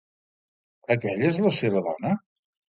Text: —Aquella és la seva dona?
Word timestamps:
—Aquella 0.95 1.29
és 1.33 1.43
la 1.45 1.53
seva 1.59 1.85
dona? 1.91 2.17